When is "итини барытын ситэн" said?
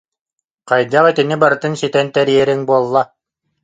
1.11-2.07